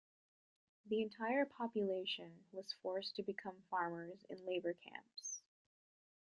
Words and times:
The 0.87 0.99
entire 1.03 1.45
population 1.45 2.45
was 2.51 2.73
forced 2.81 3.15
to 3.17 3.21
become 3.21 3.61
farmers 3.69 4.25
in 4.31 4.43
labour 4.47 4.73
camps. 4.73 5.43